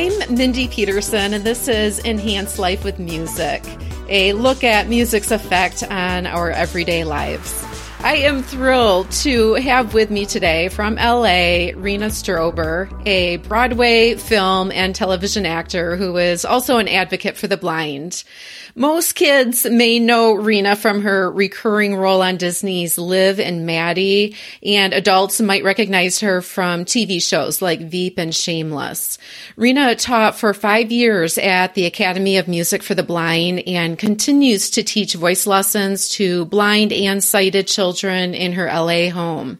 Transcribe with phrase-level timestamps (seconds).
[0.00, 3.64] I'm Mindy Peterson, and this is Enhanced Life with Music,
[4.08, 7.67] a look at music's effect on our everyday lives.
[8.08, 14.72] I am thrilled to have with me today from LA Rena Strober, a Broadway film
[14.72, 18.24] and television actor who is also an advocate for the blind.
[18.74, 24.94] Most kids may know Rena from her recurring role on Disney's Liv and Maddie, and
[24.94, 29.18] adults might recognize her from TV shows like Veep and Shameless.
[29.56, 34.70] Rena taught for five years at the Academy of Music for the Blind and continues
[34.70, 39.58] to teach voice lessons to blind and sighted children in her LA home.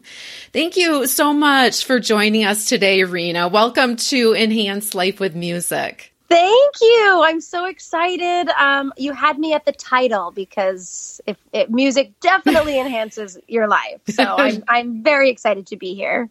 [0.53, 3.47] Thank you so much for joining us today, Rena.
[3.47, 6.13] Welcome to Enhance Life with Music.
[6.29, 7.21] Thank you.
[7.23, 8.49] I'm so excited.
[8.49, 13.99] Um, you had me at the title because if, if music definitely enhances your life.
[14.09, 16.29] So I'm I'm very excited to be here.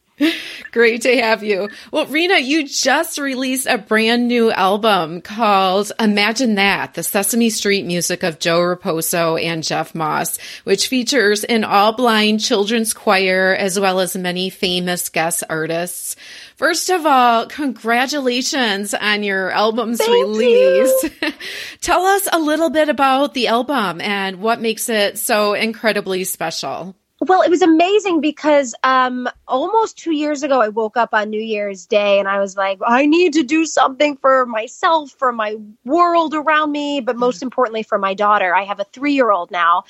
[0.72, 1.69] Great to have you.
[1.92, 7.87] Well, Rena, you just released a brand new album called Imagine That, the Sesame Street
[7.87, 13.78] music of Joe Raposo and Jeff Moss, which features an all blind children's choir as
[13.78, 16.17] well as many famous guest artists.
[16.59, 21.05] First of all, congratulations on your album's Thank release.
[21.23, 21.33] You.
[21.81, 26.97] Tell us a little bit about the album and what makes it so incredibly special.
[27.20, 31.41] Well, it was amazing because um, almost two years ago, I woke up on New
[31.41, 35.56] Year's Day and I was like, I need to do something for myself, for my
[35.84, 38.53] world around me, but most importantly, for my daughter.
[38.53, 39.84] I have a three year old now.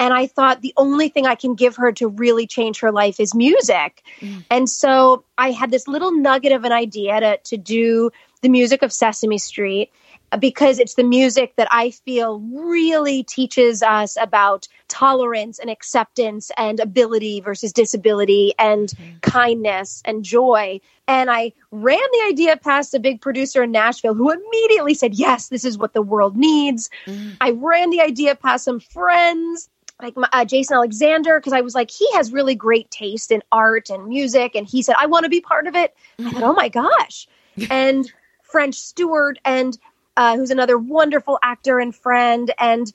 [0.00, 3.20] And I thought the only thing I can give her to really change her life
[3.20, 4.02] is music.
[4.20, 4.44] Mm.
[4.50, 8.82] And so I had this little nugget of an idea to, to do the music
[8.82, 9.92] of Sesame Street
[10.38, 16.80] because it's the music that I feel really teaches us about tolerance and acceptance and
[16.80, 19.18] ability versus disability and mm-hmm.
[19.20, 20.80] kindness and joy.
[21.08, 25.48] And I ran the idea past a big producer in Nashville who immediately said, Yes,
[25.48, 26.88] this is what the world needs.
[27.06, 27.36] Mm.
[27.40, 29.68] I ran the idea past some friends
[30.02, 33.90] like uh, Jason Alexander because I was like, he has really great taste in art
[33.90, 35.94] and music, and he said, I want to be part of it.
[36.18, 37.28] I thought, oh my gosh,
[37.70, 38.10] and
[38.42, 39.78] French Stewart, and
[40.16, 42.92] uh, who's another wonderful actor and friend, and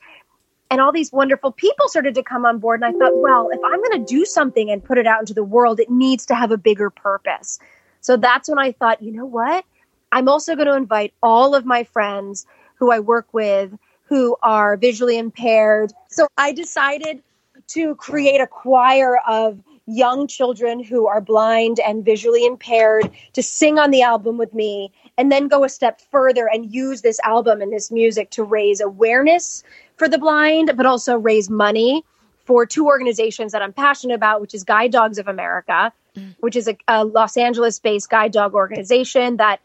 [0.72, 2.82] and all these wonderful people started to come on board.
[2.82, 5.34] And I thought, well, if I'm going to do something and put it out into
[5.34, 7.60] the world, it needs to have a bigger purpose.
[8.02, 9.64] So that's when I thought, you know what?
[10.12, 12.46] I'm also going to invite all of my friends
[12.76, 15.92] who I work with who are visually impaired.
[16.10, 17.22] So I decided
[17.68, 23.78] to create a choir of young children who are blind and visually impaired to sing
[23.78, 27.62] on the album with me and then go a step further and use this album
[27.62, 29.64] and this music to raise awareness
[29.98, 32.04] for the blind, but also raise money
[32.46, 36.36] for two organizations that I'm passionate about, which is Guide Dogs of America, mm.
[36.40, 39.62] which is a, a Los Angeles based guide dog organization that,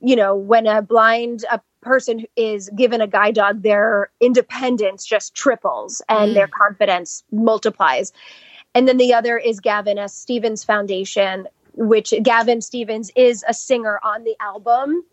[0.00, 5.34] you know, when a blind a person is given a guide dog, their independence just
[5.34, 6.34] triples and mm.
[6.34, 8.12] their confidence multiplies.
[8.74, 10.14] And then the other is Gavin S.
[10.14, 15.04] Stevens Foundation, which Gavin Stevens is a singer on the album.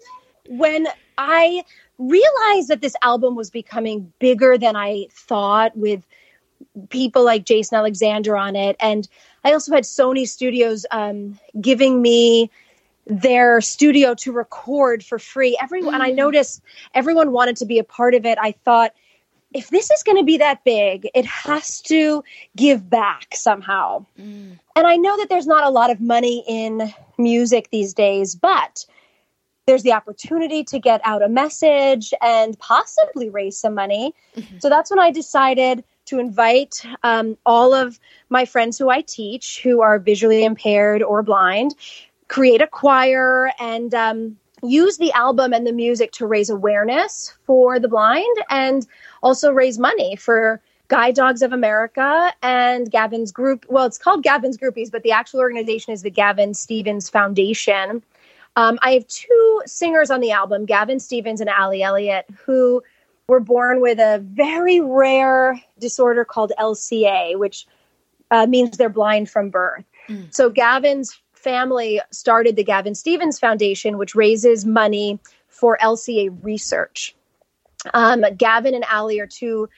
[0.48, 0.88] When
[1.18, 1.64] I
[1.98, 6.06] realized that this album was becoming bigger than I thought with
[6.90, 9.08] people like Jason Alexander on it, and
[9.44, 12.50] I also had Sony Studios um, giving me
[13.10, 15.58] their studio to record for free.
[15.62, 16.16] Everyone, and I mm.
[16.16, 16.62] noticed
[16.94, 18.38] everyone wanted to be a part of it.
[18.40, 18.94] I thought,
[19.52, 22.24] if this is going to be that big, it has to
[22.56, 24.06] give back somehow.
[24.20, 24.60] Mm.
[24.76, 28.86] And I know that there's not a lot of money in music these days, but
[29.66, 34.14] there's the opportunity to get out a message and possibly raise some money.
[34.36, 34.60] Mm-hmm.
[34.60, 38.00] So that's when I decided to invite um, all of
[38.30, 41.76] my friends who I teach who are visually impaired or blind
[42.30, 47.80] create a choir and um, use the album and the music to raise awareness for
[47.80, 48.88] the blind and
[49.22, 53.66] also raise money for Guide Dogs of America and Gavin's group.
[53.70, 58.02] Well, it's called Gavin's Groupies, but the actual organization is the Gavin Stevens Foundation.
[58.56, 62.82] Um, I have two singers on the album, Gavin Stevens and Ali Elliott, who
[63.28, 67.68] were born with a very rare disorder called LCA, which
[68.32, 69.86] uh, means they're blind from birth.
[70.08, 70.34] Mm.
[70.34, 77.16] So Gavin's family started the Gavin Stevens Foundation, which raises money for LCA research.
[77.94, 79.70] Um, Gavin and Ali are two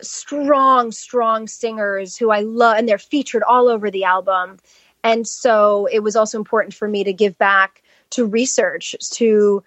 [0.00, 4.58] strong, strong singers who I love, and they're featured all over the album.
[5.04, 9.62] And so it was also important for me to give back to research to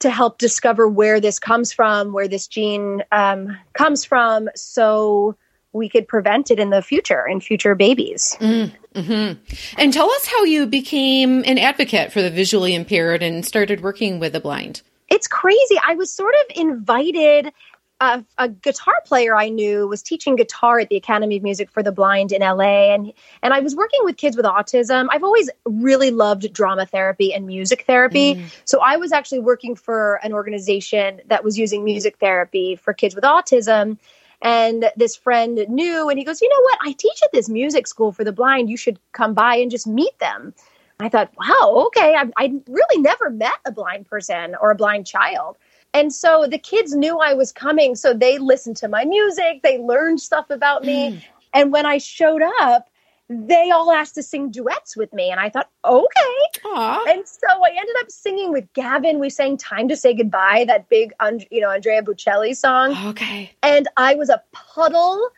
[0.00, 5.36] to help discover where this comes from, where this gene um, comes from, so
[5.74, 8.36] we could prevent it in the future in future babies.
[8.40, 9.42] Mm, Mm-hmm.
[9.76, 14.20] And tell us how you became an advocate for the visually impaired and started working
[14.20, 14.82] with the blind.
[15.08, 15.76] It's crazy.
[15.84, 17.52] I was sort of invited
[18.00, 21.82] a, a, guitar player I knew was teaching guitar at the Academy of Music for
[21.82, 23.12] the Blind in LA, and
[23.42, 25.06] and I was working with kids with autism.
[25.10, 28.44] I've always really loved drama therapy and music therapy, mm.
[28.64, 33.14] so I was actually working for an organization that was using music therapy for kids
[33.14, 33.98] with autism.
[34.44, 36.78] And this friend knew, and he goes, "You know what?
[36.82, 38.70] I teach at this music school for the blind.
[38.70, 40.54] You should come by and just meet them."
[41.00, 45.06] I thought, "Wow, okay." I, I really never met a blind person or a blind
[45.06, 45.56] child.
[45.94, 47.94] And so the kids knew I was coming.
[47.94, 51.12] So they listened to my music, they learned stuff about me.
[51.12, 51.22] Mm.
[51.54, 52.90] And when I showed up,
[53.28, 55.30] they all asked to sing duets with me.
[55.30, 56.60] And I thought, okay.
[56.64, 57.08] Aww.
[57.08, 59.18] And so I ended up singing with Gavin.
[59.18, 61.12] We sang Time to Say Goodbye, that big,
[61.50, 62.96] you know, Andrea Bocelli song.
[63.08, 63.50] Okay.
[63.62, 65.30] And I was a puddle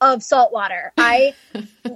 [0.00, 0.92] of salt water.
[0.98, 1.34] I,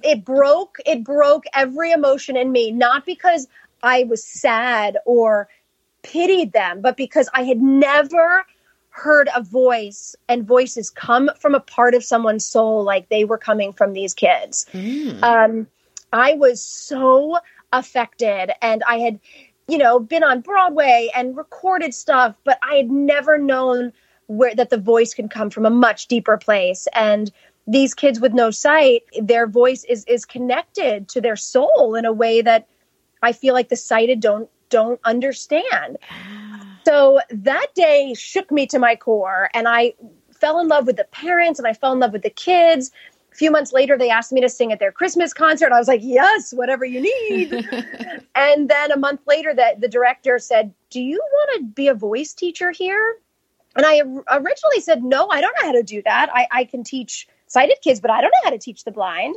[0.02, 3.46] it broke, it broke every emotion in me, not because
[3.82, 5.48] I was sad or
[6.02, 8.44] pitied them, but because I had never
[8.96, 13.36] heard a voice and voices come from a part of someone's soul like they were
[13.36, 14.64] coming from these kids.
[14.72, 15.22] Mm.
[15.22, 15.66] Um,
[16.14, 17.38] I was so
[17.74, 19.20] affected, and I had,
[19.68, 23.92] you know, been on Broadway and recorded stuff, but I had never known
[24.28, 26.88] where that the voice can come from a much deeper place.
[26.94, 27.30] And
[27.66, 32.12] these kids with no sight, their voice is is connected to their soul in a
[32.14, 32.66] way that
[33.22, 35.98] I feel like the sighted don't don't understand.
[36.86, 39.94] So that day shook me to my core, and I
[40.32, 42.92] fell in love with the parents and I fell in love with the kids.
[43.32, 45.72] A few months later, they asked me to sing at their Christmas concert.
[45.72, 47.52] I was like, yes, whatever you need.
[48.36, 51.94] and then a month later, that the director said, Do you want to be a
[51.94, 53.16] voice teacher here?
[53.74, 56.30] And I originally said, No, I don't know how to do that.
[56.32, 59.34] I, I can teach sighted kids, but I don't know how to teach the blind.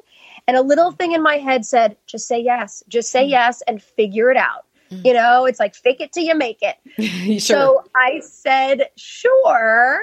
[0.47, 3.31] And a little thing in my head said, Just say yes, just say hmm.
[3.31, 4.65] yes and figure it out.
[4.91, 5.06] Mm.
[5.06, 6.77] You know, it's like fake it till you make it.
[7.41, 7.57] sure.
[7.57, 10.01] So I said, sure.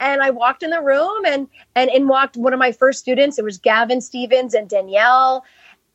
[0.00, 3.38] And I walked in the room and and in walked one of my first students.
[3.38, 5.44] It was Gavin Stevens and Danielle.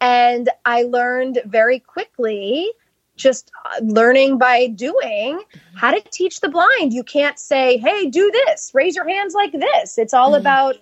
[0.02, 2.72] And I learned very quickly
[3.18, 5.78] just uh, learning by doing mm-hmm.
[5.78, 6.94] how to teach the blind.
[6.94, 9.98] You can't say, hey, do this, raise your hands like this.
[9.98, 10.40] It's all mm.
[10.40, 10.78] about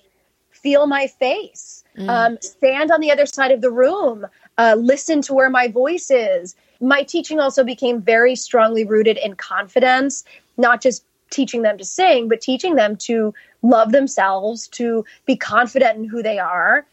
[0.52, 2.10] feel my face, mm.
[2.10, 4.26] um, stand on the other side of the room,
[4.58, 9.36] uh, listen to where my voice is, my teaching also became very strongly rooted in
[9.36, 10.24] confidence,
[10.58, 15.98] not just teaching them to sing, but teaching them to love themselves, to be confident
[15.98, 16.86] in who they are.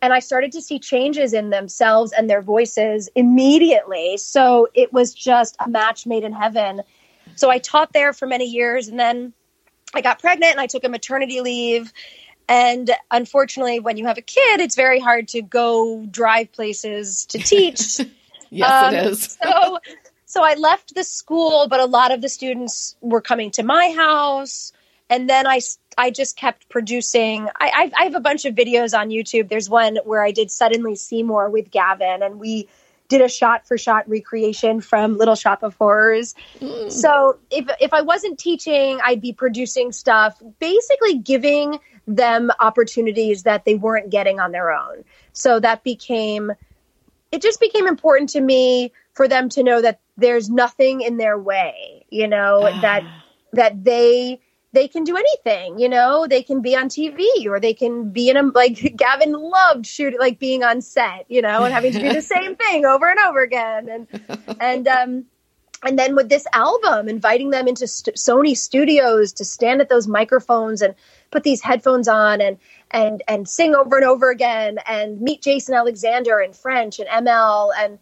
[0.00, 4.16] And I started to see changes in themselves and their voices immediately.
[4.16, 6.82] So it was just a match made in heaven.
[7.36, 9.32] So I taught there for many years and then
[9.94, 11.92] I got pregnant and I took a maternity leave.
[12.48, 17.38] And unfortunately, when you have a kid, it's very hard to go drive places to
[17.38, 18.00] teach.
[18.50, 19.38] Yes, um, it is.
[19.42, 19.78] so,
[20.26, 23.92] so I left the school, but a lot of the students were coming to my
[23.92, 24.72] house,
[25.08, 25.60] and then I
[25.96, 27.48] I just kept producing.
[27.58, 29.48] I I, I have a bunch of videos on YouTube.
[29.48, 32.68] There's one where I did suddenly Seymour with Gavin, and we
[33.12, 36.34] did a shot for shot recreation from Little Shop of Horrors.
[36.60, 36.90] Mm.
[36.90, 43.64] So if if I wasn't teaching, I'd be producing stuff, basically giving them opportunities that
[43.64, 45.04] they weren't getting on their own.
[45.32, 46.52] So that became
[47.30, 51.38] it just became important to me for them to know that there's nothing in their
[51.38, 53.02] way, you know, that
[53.54, 54.40] that they
[54.72, 58.28] they can do anything, you know, they can be on TV or they can be
[58.30, 62.00] in a like Gavin loved shooting like being on set, you know, and having to
[62.00, 63.88] do the same thing over and over again.
[63.88, 64.06] And
[64.60, 65.24] and um
[65.82, 70.06] and then with this album inviting them into st- Sony studios to stand at those
[70.06, 70.94] microphones and
[71.30, 72.58] put these headphones on and
[72.90, 77.70] and and sing over and over again and meet Jason Alexander in French and ML
[77.76, 77.98] and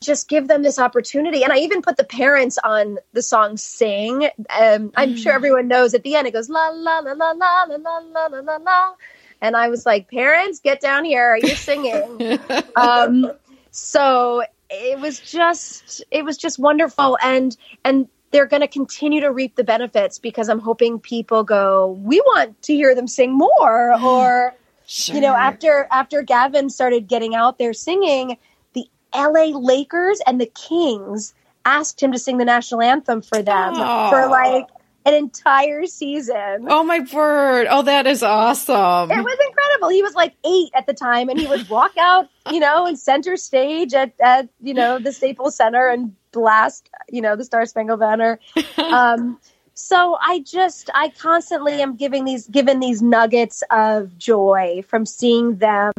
[0.00, 1.44] just give them this opportunity.
[1.44, 5.94] And I even put the parents on the song "Sing." Um, I'm sure everyone knows
[5.94, 8.94] at the end it goes la la la la la la la la la la.
[9.40, 11.30] And I was like, parents, get down here.
[11.30, 12.38] Are You're singing.
[12.76, 13.32] um,
[13.72, 19.30] so it was just it was just wonderful and and they're going to continue to
[19.30, 23.92] reap the benefits because I'm hoping people go, we want to hear them sing more.
[24.02, 24.54] Or,
[24.86, 25.14] sure.
[25.14, 28.36] you know, after after Gavin started getting out there singing,
[28.72, 33.74] the LA Lakers and the Kings asked him to sing the national anthem for them
[33.74, 34.66] for like
[35.04, 36.66] an entire season.
[36.68, 37.66] Oh my word.
[37.68, 39.10] Oh, that is awesome.
[39.10, 39.88] It was incredible.
[39.88, 42.96] He was like eight at the time and he would walk out, you know, in
[42.96, 47.66] center stage at, at you know, the Staples Center and blast, you know, the Star
[47.66, 48.38] Spangled Banner.
[48.78, 49.38] Um,
[49.74, 55.56] so I just, I constantly am giving these, given these nuggets of joy from seeing
[55.56, 55.92] them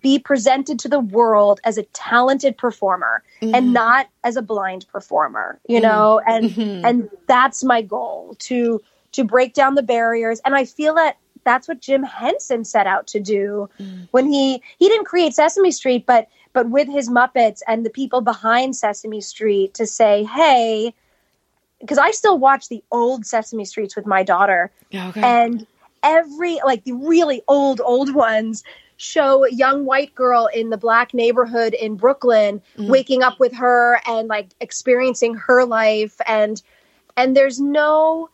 [0.00, 3.54] be presented to the world as a talented performer mm-hmm.
[3.54, 5.88] and not as a blind performer you mm-hmm.
[5.88, 6.84] know and mm-hmm.
[6.84, 8.80] and that's my goal to
[9.12, 13.06] to break down the barriers and i feel that that's what jim henson set out
[13.06, 14.08] to do mm.
[14.10, 18.20] when he he didn't create sesame street but but with his muppets and the people
[18.20, 20.94] behind sesame street to say hey
[21.80, 25.20] because i still watch the old sesame streets with my daughter okay.
[25.22, 25.66] and
[26.02, 28.64] every like the really old old ones
[29.00, 32.88] show a young white girl in the black neighborhood in Brooklyn mm.
[32.88, 36.62] waking up with her and like experiencing her life and
[37.16, 38.28] and there's no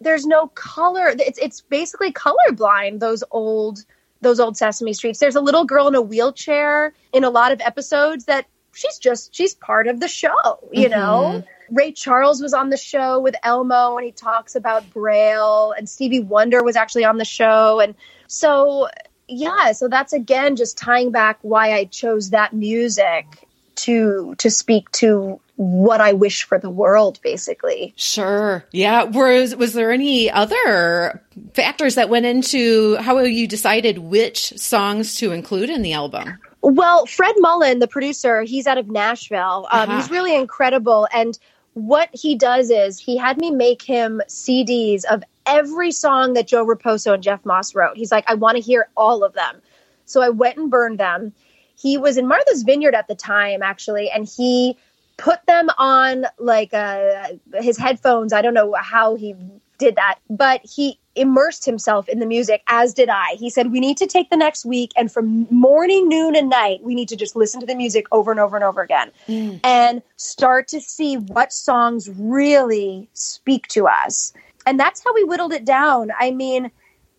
[0.00, 3.84] there's no color it's it's basically colorblind those old
[4.20, 5.20] those old Sesame Streets.
[5.20, 9.32] There's a little girl in a wheelchair in a lot of episodes that she's just
[9.34, 10.34] she's part of the show,
[10.72, 10.90] you mm-hmm.
[10.90, 11.44] know.
[11.70, 16.20] Ray Charles was on the show with Elmo and he talks about Braille and Stevie
[16.20, 17.94] Wonder was actually on the show and
[18.26, 18.88] so
[19.28, 24.90] yeah, so that's again just tying back why I chose that music to to speak
[24.92, 27.94] to what I wish for the world, basically.
[27.96, 28.64] Sure.
[28.72, 29.04] Yeah.
[29.04, 31.22] Was was there any other
[31.54, 36.38] factors that went into how you decided which songs to include in the album?
[36.60, 39.68] Well, Fred Mollin, the producer, he's out of Nashville.
[39.70, 39.96] Um, uh-huh.
[39.96, 41.38] He's really incredible, and
[41.74, 46.64] what he does is he had me make him CDs of every song that Joe
[46.64, 47.96] Raposo and Jeff Moss wrote.
[47.96, 49.60] He's like, I want to hear all of them.
[50.04, 51.32] So I went and burned them.
[51.76, 54.76] He was in Martha's Vineyard at the time, actually, and he
[55.16, 58.32] put them on like uh, his headphones.
[58.32, 59.34] I don't know how he
[59.78, 63.34] did that, but he immersed himself in the music, as did I.
[63.38, 66.82] He said, We need to take the next week, and from morning, noon, and night,
[66.82, 69.60] we need to just listen to the music over and over and over again mm.
[69.64, 74.32] and start to see what songs really speak to us.
[74.66, 76.10] And that's how we whittled it down.
[76.18, 76.70] I mean,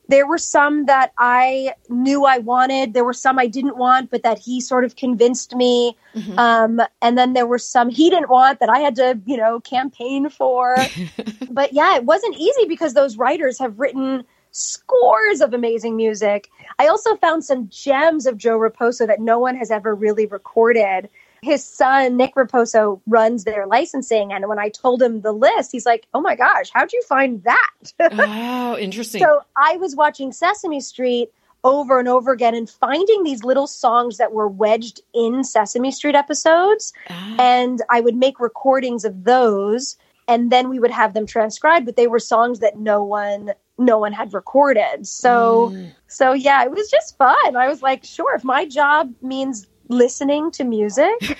[0.08, 2.94] there were some that I knew I wanted.
[2.94, 5.98] There were some I didn't want, but that he sort of convinced me.
[6.16, 6.38] Mm-hmm.
[6.38, 9.60] Um, and then there were some he didn't want that I had to, you know,
[9.62, 10.76] campaign for.
[11.50, 16.50] but yeah, it wasn't easy because those writers have written scores of amazing music.
[16.80, 21.10] I also found some gems of Joe Raposo that no one has ever really recorded
[21.46, 25.86] his son Nick Raposo runs their licensing, and when I told him the list, he's
[25.86, 29.22] like, "Oh my gosh, how'd you find that?" oh, interesting.
[29.22, 31.30] so I was watching Sesame Street
[31.64, 36.16] over and over again and finding these little songs that were wedged in Sesame Street
[36.16, 37.36] episodes, ah.
[37.40, 39.98] and I would make recordings of those,
[40.28, 41.86] and then we would have them transcribed.
[41.86, 45.06] But they were songs that no one no one had recorded.
[45.06, 45.92] So mm.
[46.08, 47.56] so yeah, it was just fun.
[47.56, 51.14] I was like, sure, if my job means listening to music.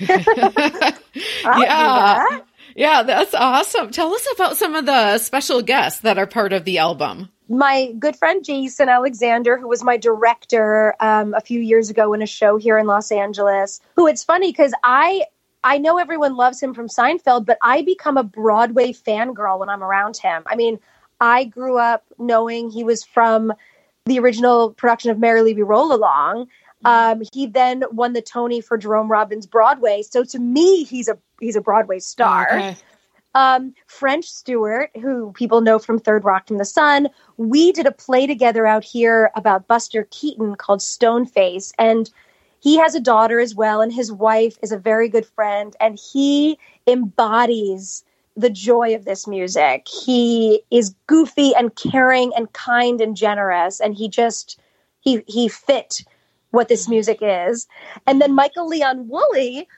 [1.44, 2.40] yeah.
[2.76, 3.90] Yeah, that's awesome.
[3.90, 7.30] Tell us about some of the special guests that are part of the album.
[7.48, 12.20] My good friend Jason Alexander, who was my director um, a few years ago in
[12.20, 15.24] a show here in Los Angeles, who it's funny because I
[15.64, 19.82] I know everyone loves him from Seinfeld, but I become a Broadway fangirl when I'm
[19.82, 20.42] around him.
[20.46, 20.78] I mean,
[21.20, 23.52] I grew up knowing he was from
[24.04, 26.48] the original production of Merrily We Roll Along.
[26.84, 30.02] Um, he then won the Tony for Jerome Robbins Broadway.
[30.02, 32.48] So to me, he's a he's a Broadway star.
[32.50, 32.76] Okay.
[33.34, 37.92] Um, French Stewart, who people know from Third Rock from the Sun, we did a
[37.92, 42.10] play together out here about Buster Keaton called Stoneface, and
[42.60, 45.98] he has a daughter as well, and his wife is a very good friend, and
[45.98, 48.04] he embodies
[48.36, 49.86] the joy of this music.
[49.86, 54.58] He is goofy and caring and kind and generous, and he just
[55.00, 56.02] he he fit
[56.50, 57.66] what this music is.
[58.06, 59.68] And then Michael Leon Wooley,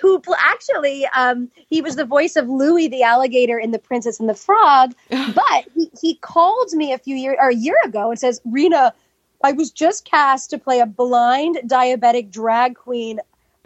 [0.00, 4.28] who actually um, he was the voice of Louis the alligator in The Princess and
[4.28, 4.94] the Frog.
[5.10, 8.92] but he, he called me a few years or a year ago and says, Rena,
[9.42, 13.20] I was just cast to play a blind diabetic drag queen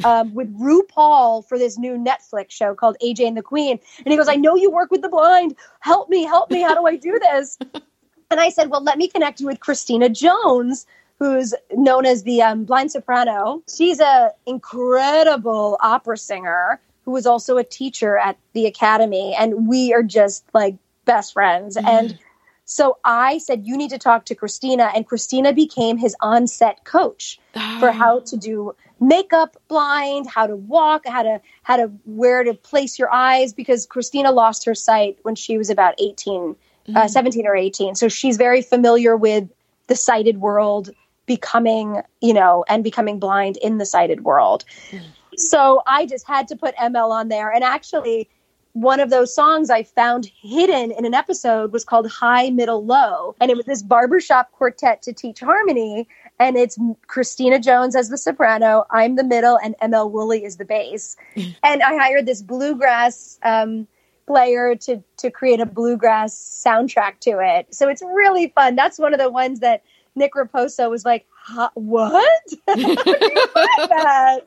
[0.05, 3.79] um, with RuPaul for this new Netflix show called AJ and the Queen.
[3.99, 5.55] And he goes, I know you work with the blind.
[5.81, 6.63] Help me, help me.
[6.63, 7.59] How do I do this?
[8.31, 10.87] and I said, Well, let me connect you with Christina Jones,
[11.19, 13.63] who's known as the um, blind soprano.
[13.75, 19.93] She's an incredible opera singer who was also a teacher at the academy, and we
[19.93, 21.77] are just like best friends.
[21.77, 21.89] Mm.
[21.89, 22.19] And
[22.65, 24.91] so I said, You need to talk to Christina.
[24.95, 27.81] And Christina became his on set coach oh.
[27.81, 32.55] for how to do makeup blind, how to walk, how to how to where to
[32.55, 36.57] place your eyes because Christina lost her sight when she was about 18,
[36.89, 36.97] uh, mm.
[36.97, 37.95] uh, 17 or 18.
[37.95, 39.49] So she's very familiar with
[39.89, 40.91] the sighted world
[41.27, 44.65] becoming, you know, and becoming blind in the sighted world.
[44.91, 45.03] Mm.
[45.37, 47.51] So I just had to put ML on there.
[47.51, 48.29] And actually,
[48.75, 53.35] one of those songs I found hidden in an episode was called High, Middle, Low.
[53.41, 56.09] And it was this barbershop quartet to teach harmony.
[56.39, 60.65] And it's Christina Jones as the soprano, I'm the middle, and ML Wooley is the
[60.65, 61.17] bass.
[61.37, 63.87] and I hired this bluegrass um,
[64.27, 67.75] player to, to create a bluegrass soundtrack to it.
[67.75, 68.75] So it's really fun.
[68.75, 69.83] That's one of the ones that
[70.15, 71.27] Nick Raposo was like,
[71.75, 72.43] what?
[72.67, 74.41] How did you find that?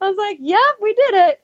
[0.00, 1.40] I was like, yep, we did it.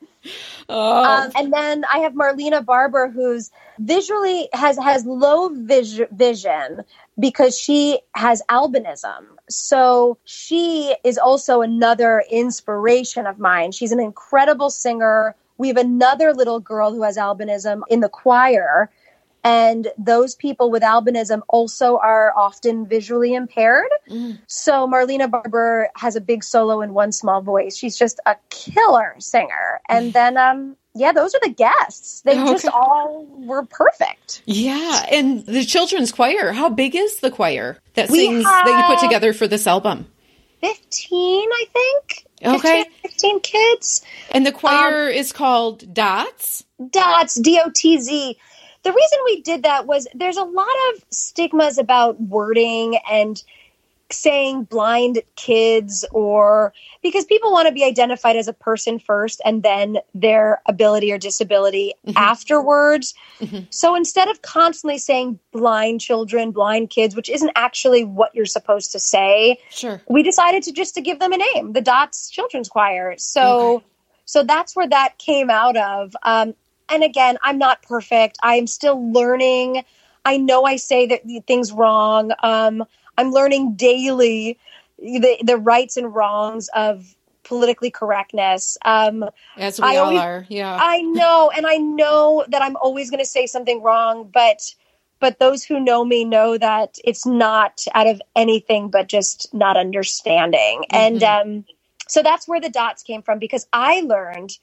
[0.68, 1.04] Oh.
[1.04, 6.82] Um, and then I have Marlena Barber, who's visually has has low vis- vision
[7.18, 9.24] because she has albinism.
[9.48, 13.72] So she is also another inspiration of mine.
[13.72, 15.36] She's an incredible singer.
[15.58, 18.90] We have another little girl who has albinism in the choir
[19.46, 23.86] and those people with albinism also are often visually impaired.
[24.10, 24.40] Mm.
[24.48, 27.76] So Marlena Barber has a big solo and one small voice.
[27.76, 29.80] She's just a killer singer.
[29.88, 32.22] And then, um, yeah, those are the guests.
[32.22, 32.54] They okay.
[32.54, 34.42] just all were perfect.
[34.46, 36.50] Yeah, and the children's choir.
[36.50, 40.08] How big is the choir that sings that you put together for this album?
[40.60, 42.26] Fifteen, I think.
[42.40, 44.02] 15, okay, fifteen kids.
[44.32, 46.64] And the choir um, is called Dotz.
[46.80, 48.36] Dotz, D O T Z
[48.86, 53.42] the reason we did that was there's a lot of stigmas about wording and
[54.12, 59.64] saying blind kids or because people want to be identified as a person first and
[59.64, 62.16] then their ability or disability mm-hmm.
[62.16, 63.12] afterwards.
[63.40, 63.64] Mm-hmm.
[63.70, 68.92] So instead of constantly saying blind children, blind kids, which isn't actually what you're supposed
[68.92, 70.00] to say, sure.
[70.08, 73.16] we decided to just to give them a name, the Dotz Children's Choir.
[73.18, 73.86] So okay.
[74.26, 76.14] so that's where that came out of.
[76.22, 76.54] Um,
[76.88, 78.38] and again, I'm not perfect.
[78.42, 79.84] I'm still learning.
[80.24, 82.32] I know I say that things wrong.
[82.42, 82.84] Um,
[83.16, 84.58] I'm learning daily
[84.98, 87.14] the the rights and wrongs of
[87.44, 88.76] politically correctness.
[88.84, 89.24] Um,
[89.56, 90.78] As we I all always, are, yeah.
[90.80, 94.74] I know, and I know that I'm always going to say something wrong, but
[95.18, 99.76] but those who know me know that it's not out of anything but just not
[99.76, 100.84] understanding.
[100.90, 100.96] Mm-hmm.
[100.96, 101.64] And um,
[102.08, 104.58] so that's where the dots came from because I learned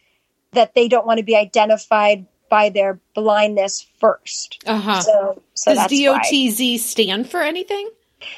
[0.53, 4.61] that they don't want to be identified by their blindness first.
[4.65, 5.01] Uh-huh.
[5.01, 7.89] So, so Does DOTZ stand for anything?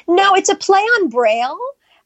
[0.08, 1.58] No, it's a play on Braille.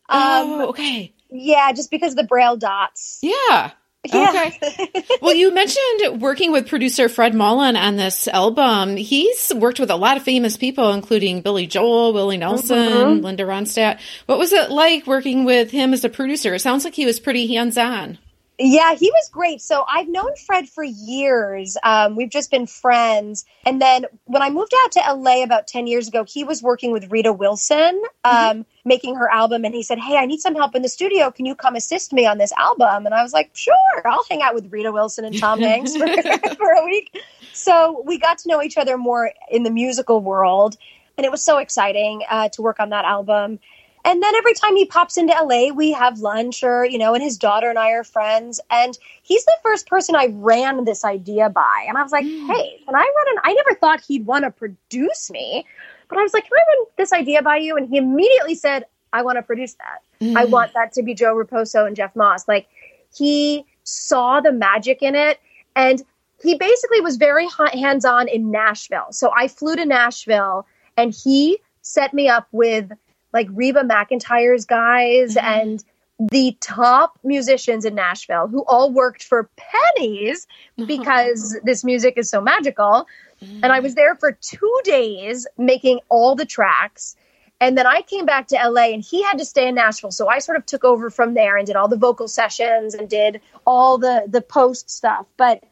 [0.09, 1.15] Um, oh, okay.
[1.31, 3.21] Yeah, just because the Braille dots.
[3.23, 3.71] Yeah.
[4.05, 4.51] Yeah.
[4.51, 5.05] Okay.
[5.23, 8.97] well, you mentioned working with producer Fred Mollin on this album.
[8.97, 13.25] He's worked with a lot of famous people, including Billy Joel, Willie Nelson, mm-hmm.
[13.25, 14.01] Linda Ronstadt.
[14.25, 16.55] What was it like working with him as a producer?
[16.55, 18.19] It sounds like he was pretty hands on.
[18.63, 19.63] Yeah, he was great.
[19.63, 21.79] So I've known Fred for years.
[21.83, 23.47] Um, we've just been friends.
[23.65, 26.93] And then when I moved out to LA about 10 years ago, he was working
[26.93, 28.61] with Rita Wilson, um, mm-hmm.
[28.85, 29.65] making her album.
[29.65, 31.31] And he said, Hey, I need some help in the studio.
[31.31, 33.07] Can you come assist me on this album?
[33.07, 36.07] And I was like, Sure, I'll hang out with Rita Wilson and Tom Hanks for,
[36.57, 37.19] for a week.
[37.55, 40.77] So we got to know each other more in the musical world.
[41.17, 43.59] And it was so exciting uh, to work on that album.
[44.05, 47.23] And then every time he pops into LA, we have lunch or, you know, and
[47.23, 48.61] his daughter and I are friends.
[48.71, 51.85] And he's the first person I ran this idea by.
[51.89, 52.47] And I was like, mm.
[52.47, 55.67] hey, can I run an I never thought he'd want to produce me.
[56.09, 57.77] But I was like, can I run this idea by you?
[57.77, 60.03] And he immediately said, I want to produce that.
[60.21, 60.37] Mm.
[60.37, 62.49] I want that to be Joe Raposo and Jeff Moss.
[62.49, 62.69] Like
[63.15, 65.41] he saw the magic in it.
[65.77, 66.03] And
[66.43, 69.09] he basically was very hands on in Nashville.
[69.11, 72.91] So I flew to Nashville and he set me up with
[73.33, 75.47] like Reba McEntire's guys mm-hmm.
[75.47, 75.85] and
[76.31, 80.47] the top musicians in Nashville who all worked for pennies
[80.87, 83.07] because this music is so magical.
[83.43, 83.61] Mm-hmm.
[83.63, 87.17] And I was there for two days making all the tracks.
[87.63, 90.11] And then I came back to LA and he had to stay in Nashville.
[90.11, 93.09] So I sort of took over from there and did all the vocal sessions and
[93.09, 95.27] did all the the post stuff.
[95.37, 95.63] But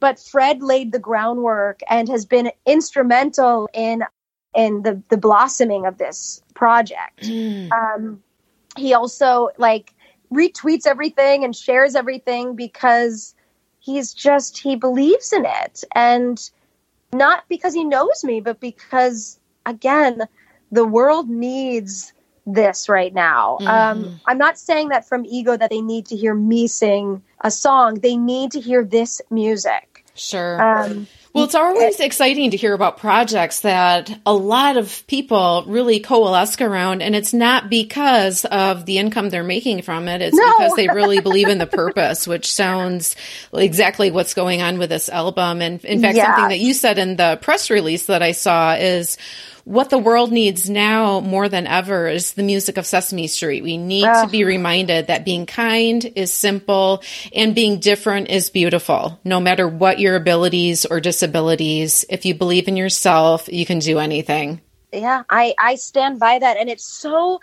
[0.00, 4.02] but Fred laid the groundwork and has been instrumental in
[4.54, 7.22] in the the blossoming of this project.
[7.22, 7.70] Mm.
[7.72, 8.22] Um,
[8.76, 9.94] he also like
[10.32, 13.34] retweets everything and shares everything because
[13.78, 15.84] he's just he believes in it.
[15.94, 16.50] And
[17.12, 20.22] not because he knows me but because again
[20.70, 22.12] the world needs
[22.46, 23.58] this right now.
[23.60, 23.68] Mm.
[23.68, 27.50] Um, i'm not saying that from ego that they need to hear me sing a
[27.50, 27.94] song.
[27.94, 30.04] They need to hear this music.
[30.14, 30.60] Sure.
[30.62, 36.00] Um, well, it's always exciting to hear about projects that a lot of people really
[36.00, 40.22] coalesce around, and it's not because of the income they're making from it.
[40.22, 40.58] It's no.
[40.58, 43.14] because they really believe in the purpose, which sounds
[43.52, 45.62] exactly what's going on with this album.
[45.62, 46.34] And in fact, yeah.
[46.34, 49.16] something that you said in the press release that I saw is
[49.64, 53.62] what the world needs now more than ever is the music of Sesame Street.
[53.62, 57.02] We need to be reminded that being kind is simple
[57.34, 59.18] and being different is beautiful.
[59.24, 63.98] No matter what your abilities or disabilities, if you believe in yourself, you can do
[63.98, 64.60] anything.
[64.92, 66.56] Yeah, I, I stand by that.
[66.56, 67.40] And it's so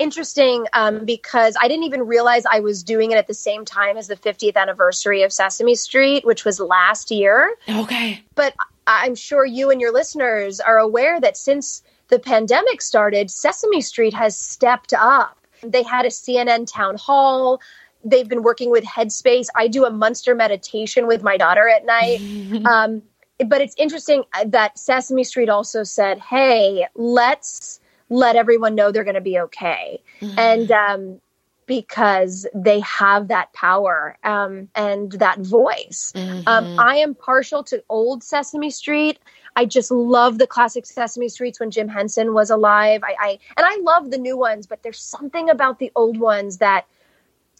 [0.00, 3.96] interesting um, because I didn't even realize I was doing it at the same time
[3.96, 7.54] as the 50th anniversary of Sesame Street, which was last year.
[7.68, 8.24] Okay.
[8.34, 8.54] But
[9.02, 14.14] I'm sure you and your listeners are aware that since the pandemic started, Sesame Street
[14.14, 15.38] has stepped up.
[15.62, 17.60] They had a CNN town hall.
[18.04, 19.46] They've been working with Headspace.
[19.54, 22.20] I do a monster meditation with my daughter at night.
[22.66, 23.02] um,
[23.46, 29.14] but it's interesting that Sesame Street also said, hey, let's let everyone know they're going
[29.14, 30.02] to be okay.
[30.20, 30.38] Mm-hmm.
[30.38, 31.20] And um,
[31.70, 36.12] because they have that power um, and that voice.
[36.16, 36.48] Mm-hmm.
[36.48, 39.20] Um, I am partial to old Sesame Street.
[39.54, 43.02] I just love the classic Sesame Streets when Jim Henson was alive.
[43.04, 46.56] I, I and I love the new ones, but there's something about the old ones
[46.56, 46.86] that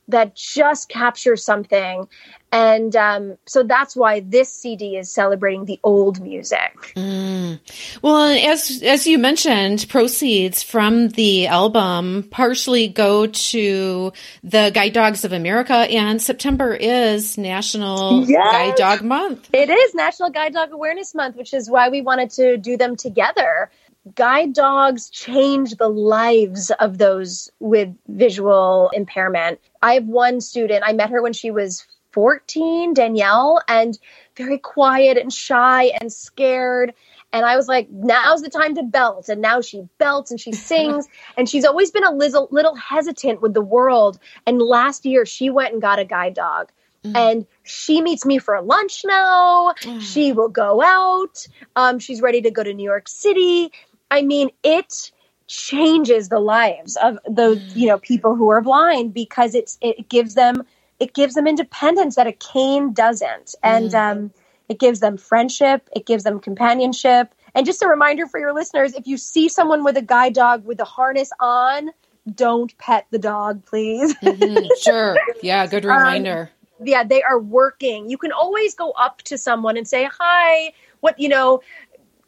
[0.09, 2.09] that just captures something
[2.53, 6.93] and um, so that's why this CD is celebrating the old music.
[6.97, 7.61] Mm.
[8.03, 15.25] Well, as as you mentioned, proceeds from the album partially go to the Guide Dogs
[15.25, 18.53] of America, and September is National yes.
[18.53, 19.51] Guide Dog Month.
[19.53, 22.97] It is National Guide Dog Awareness Month, which is why we wanted to do them
[22.97, 23.71] together.
[24.15, 29.61] Guide dogs change the lives of those with visual impairment.
[29.83, 33.99] I have one student, I met her when she was 14, Danielle, and
[34.37, 36.95] very quiet and shy and scared.
[37.33, 39.29] And I was like, now's the time to belt.
[39.29, 41.09] And now she belts and she sings.
[41.37, 44.19] and she's always been a little, little hesitant with the world.
[44.47, 46.73] And last year, she went and got a guide dog.
[47.05, 47.17] Mm.
[47.17, 49.75] And she meets me for lunch now.
[49.83, 50.01] Mm.
[50.01, 51.47] She will go out.
[51.77, 53.73] Um, she's ready to go to New York City.
[54.11, 55.13] I mean, it
[55.47, 57.77] changes the lives of the mm.
[57.77, 60.65] you know people who are blind because it's it gives them
[61.01, 63.55] it gives them independence that a cane doesn't.
[63.63, 63.95] And mm.
[63.95, 64.33] um,
[64.69, 67.35] it gives them friendship, it gives them companionship.
[67.55, 70.65] And just a reminder for your listeners if you see someone with a guide dog
[70.65, 71.91] with the harness on,
[72.35, 74.15] don't pet the dog, please.
[74.17, 75.17] mm-hmm, sure.
[75.43, 76.51] Yeah, good um, reminder.
[76.79, 78.09] Um, yeah, they are working.
[78.09, 81.61] You can always go up to someone and say, "Hi, what, you know,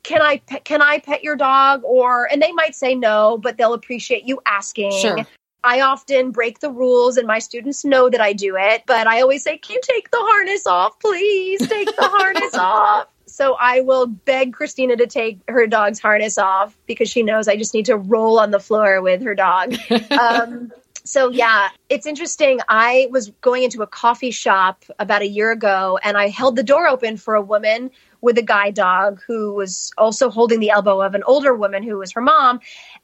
[0.03, 3.57] can I pet, can I pet your dog?" or and they might say no, but
[3.57, 4.93] they'll appreciate you asking.
[4.93, 5.27] Sure.
[5.65, 9.21] I often break the rules and my students know that I do it, but I
[9.21, 10.99] always say, Can you take the harness off?
[11.01, 13.09] Please take the harness off.
[13.27, 17.57] So I will beg Christina to take her dog's harness off because she knows I
[17.57, 19.75] just need to roll on the floor with her dog.
[20.11, 20.71] Um,
[21.05, 22.61] so yeah, it's interesting.
[22.69, 26.63] I was going into a coffee shop about a year ago and I held the
[26.63, 31.03] door open for a woman with a guide dog who was also holding the elbow
[31.03, 32.61] of an older woman who was her mom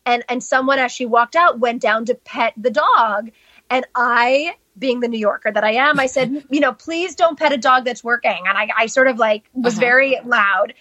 [0.07, 3.31] and and someone as she walked out went down to pet the dog
[3.71, 7.39] and i being the new yorker that i am i said you know please don't
[7.39, 9.81] pet a dog that's working and i, I sort of like was uh-huh.
[9.81, 10.75] very loud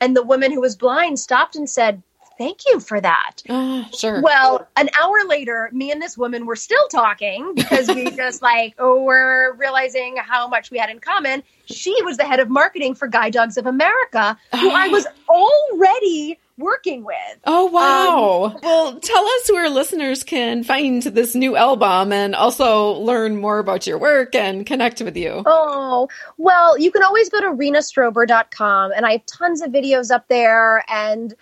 [0.00, 2.02] and the woman who was blind stopped and said
[2.38, 3.36] thank you for that.
[3.48, 4.20] Uh, sure.
[4.20, 8.74] Well, an hour later, me and this woman were still talking because we just like,
[8.78, 11.42] oh, we're realizing how much we had in common.
[11.66, 16.38] She was the head of marketing for Guide Dogs of America, who I was already
[16.56, 17.16] working with.
[17.44, 18.44] Oh, wow.
[18.44, 23.58] Um, well, tell us where listeners can find this new album and also learn more
[23.58, 25.42] about your work and connect with you.
[25.46, 30.28] Oh, well, you can always go to renastrober.com and I have tons of videos up
[30.28, 31.34] there and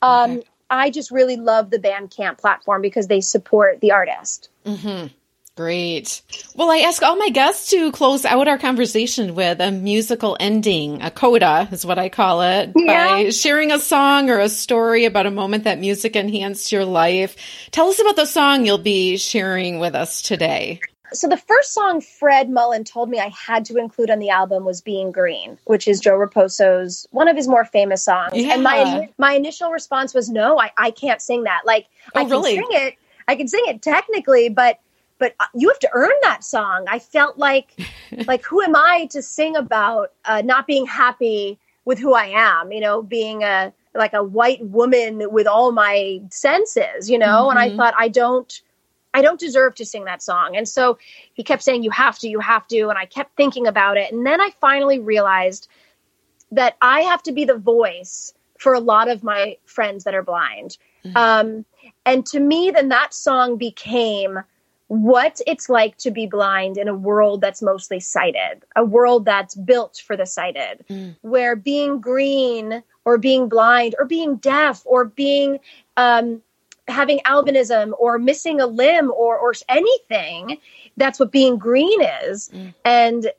[0.00, 0.46] Um, okay.
[0.70, 4.48] I just really love the Bandcamp platform because they support the artist.
[4.64, 5.08] Mm-hmm.
[5.54, 6.22] Great.
[6.54, 11.02] Well, I ask all my guests to close out our conversation with a musical ending,
[11.02, 13.16] a coda is what I call it, yeah.
[13.16, 17.36] by sharing a song or a story about a moment that music enhanced your life.
[17.70, 20.80] Tell us about the song you'll be sharing with us today.
[21.12, 24.64] So the first song Fred Mollin told me I had to include on the album
[24.64, 28.32] was "Being Green," which is Joe Raposo's one of his more famous songs.
[28.34, 28.54] Yeah.
[28.54, 31.62] And my my initial response was, "No, I, I can't sing that.
[31.66, 32.54] Like Oh, I can really?
[32.54, 32.94] sing it,
[33.28, 34.78] I can sing it technically, but
[35.22, 37.68] but uh, you have to earn that song." I felt like
[38.30, 42.72] like who am I to sing about uh, not being happy with who I am?
[42.72, 47.08] You know, being a like a white woman with all my senses.
[47.08, 47.76] You know, and I Mhm.
[47.76, 48.52] thought I don't.
[49.14, 50.56] I don't deserve to sing that song.
[50.56, 50.96] And so
[51.34, 52.88] he kept saying, You have to, you have to.
[52.88, 54.10] And I kept thinking about it.
[54.10, 55.68] And then I finally realized
[56.50, 60.22] that I have to be the voice for a lot of my friends that are
[60.22, 60.78] blind.
[61.14, 61.66] Um,
[62.06, 64.38] and to me, then that song became
[64.92, 69.54] what it's like to be blind in a world that's mostly sighted, a world that's
[69.54, 71.16] built for the sighted, Mm.
[71.22, 75.60] where being green or being blind or being deaf or being
[75.96, 76.42] um,
[76.88, 80.58] having albinism or missing a limb or or anything
[80.98, 82.74] that's what being green is Mm.
[82.84, 83.32] and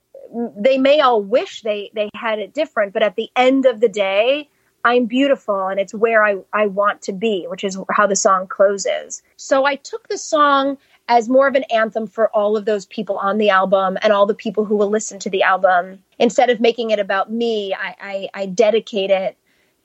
[0.58, 3.90] they may all wish they they had it different but at the end of the
[3.90, 4.50] day
[4.86, 8.48] i'm beautiful and it's where i i want to be which is how the song
[8.48, 12.86] closes so i took the song as more of an anthem for all of those
[12.86, 16.50] people on the album and all the people who will listen to the album instead
[16.50, 19.38] of making it about me i i, I dedicate it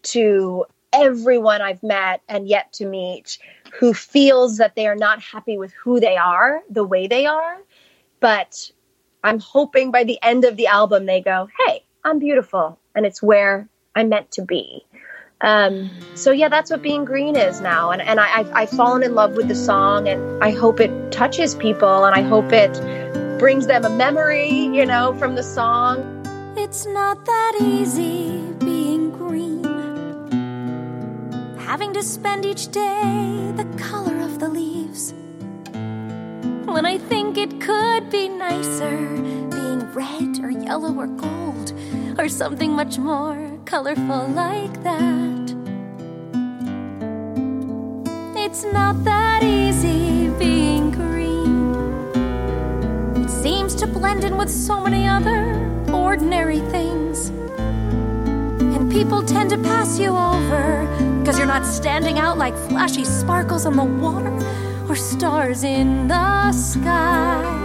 [0.02, 3.38] to everyone I've met and yet to meet
[3.78, 7.58] who feels that they are not happy with who they are, the way they are.
[8.20, 8.70] But
[9.22, 13.22] I'm hoping by the end of the album they go, hey, I'm beautiful and it's
[13.22, 14.84] where I'm meant to be.
[15.40, 19.04] Um, so yeah, that's what being green is now, and and I, I've, I've fallen
[19.04, 22.72] in love with the song, and I hope it touches people, and I hope it
[23.38, 26.14] brings them a memory, you know, from the song.
[26.56, 29.62] It's not that easy being green.
[31.58, 35.14] Having to spend each day the color of the leaves.
[36.64, 38.96] When I think it could be nicer
[39.50, 41.72] being red or yellow or gold
[42.18, 45.54] or something much more colorful like that.
[48.36, 51.74] It's not that easy being green.
[53.22, 55.54] It seems to blend in with so many other
[55.92, 57.28] ordinary things.
[57.28, 60.86] And people tend to pass you over
[61.20, 64.34] because you're not standing out like flashy sparkles on the water
[64.88, 67.57] or stars in the sky.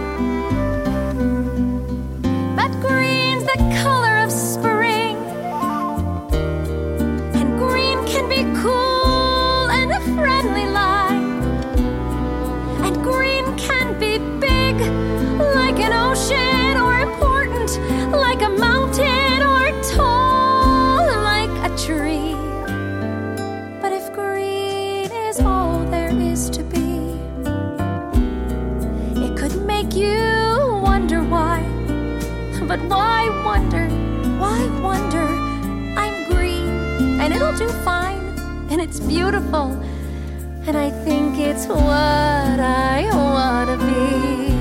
[37.24, 38.20] And it'll do fine,
[38.70, 39.72] and it's beautiful.
[40.66, 44.53] And I think it's what I wanna be.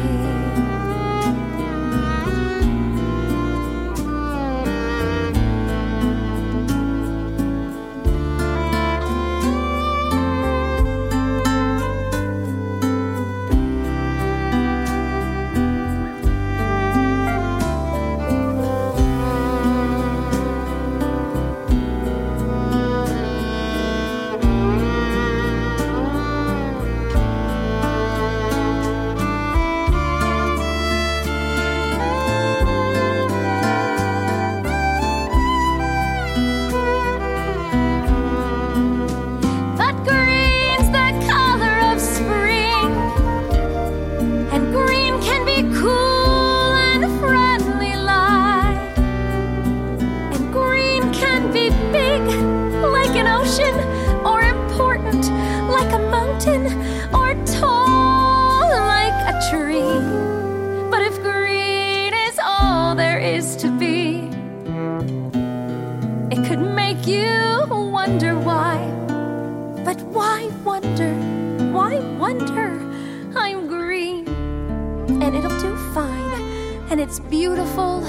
[77.13, 78.01] It's beautiful,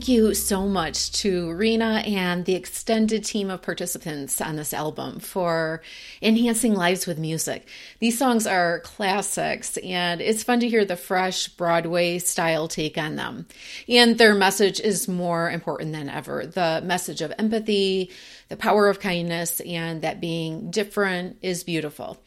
[0.00, 5.20] Thank you so much to Rena and the extended team of participants on this album
[5.20, 5.82] for
[6.22, 7.68] enhancing lives with music.
[7.98, 13.16] These songs are classics, and it's fun to hear the fresh Broadway style take on
[13.16, 13.44] them.
[13.90, 18.10] And their message is more important than ever the message of empathy,
[18.48, 22.18] the power of kindness, and that being different is beautiful.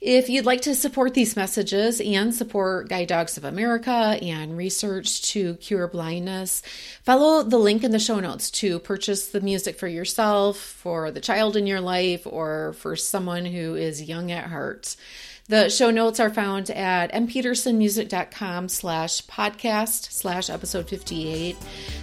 [0.00, 5.22] If you'd like to support these messages and support Guide Dogs of America and research
[5.32, 6.62] to cure blindness,
[7.02, 11.20] follow the link in the show notes to purchase the music for yourself, for the
[11.20, 14.96] child in your life, or for someone who is young at heart.
[15.46, 21.56] The show notes are found at mpetersonmusic.com slash podcast slash episode 58.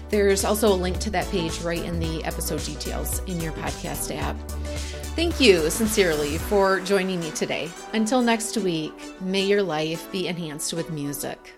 [0.10, 4.15] There's also a link to that page right in the episode details in your podcast
[4.15, 4.38] app.
[5.15, 7.71] Thank you sincerely for joining me today.
[7.93, 11.54] Until next week, may your life be enhanced with music.